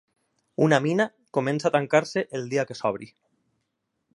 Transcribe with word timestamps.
Una 0.67 0.79
mina 0.85 1.05
comença 1.39 1.69
a 1.69 1.73
tancar-se 1.75 2.25
el 2.39 2.51
dia 2.55 2.67
que 2.71 2.79
s'obri. 2.81 3.11